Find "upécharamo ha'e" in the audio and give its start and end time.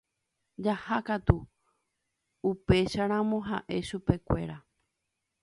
2.51-3.77